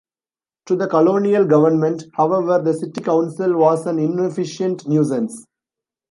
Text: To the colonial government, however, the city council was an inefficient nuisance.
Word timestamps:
To 0.65 0.75
the 0.75 0.87
colonial 0.87 1.45
government, 1.45 2.05
however, 2.15 2.59
the 2.59 2.73
city 2.73 3.01
council 3.01 3.55
was 3.55 3.85
an 3.85 3.99
inefficient 3.99 4.87
nuisance. 4.87 5.45